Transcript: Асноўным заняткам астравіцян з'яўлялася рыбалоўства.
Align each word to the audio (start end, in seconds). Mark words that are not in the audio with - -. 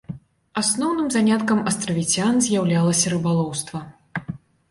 Асноўным 0.61 1.07
заняткам 1.15 1.59
астравіцян 1.71 2.41
з'яўлялася 2.45 3.13
рыбалоўства. 3.13 3.85